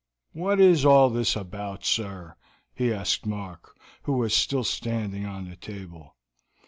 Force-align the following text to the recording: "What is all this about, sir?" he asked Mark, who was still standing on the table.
"What 0.31 0.59
is 0.59 0.83
all 0.83 1.11
this 1.11 1.35
about, 1.35 1.85
sir?" 1.85 2.35
he 2.73 2.91
asked 2.91 3.27
Mark, 3.27 3.75
who 4.01 4.13
was 4.13 4.33
still 4.33 4.63
standing 4.63 5.27
on 5.27 5.47
the 5.47 5.55
table. 5.55 6.15